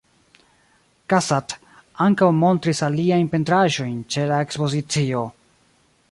Cassatt 1.13 1.53
ankaŭ 2.05 2.29
montris 2.37 2.81
aliajn 2.87 3.29
pentraĵojn 3.35 3.99
ĉe 4.15 4.23
la 4.31 4.41
Ekspozicio. 4.47 5.21